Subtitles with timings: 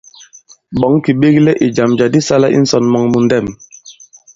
[0.79, 3.47] Ɓɔ̌ŋ kì ɓeklɛ ì jàm jǎ di sālā i ǹsɔ̀n mɔŋ mu ndɛ̄m.